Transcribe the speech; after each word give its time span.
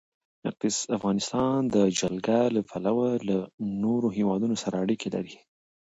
افغانستان 0.97 1.57
د 1.75 1.77
جلګه 1.99 2.41
له 2.55 2.61
پلوه 2.69 3.09
له 3.27 3.37
نورو 3.83 4.07
هېوادونو 4.17 4.55
سره 4.63 4.75
اړیکې 4.83 5.07
لري. 5.15 5.37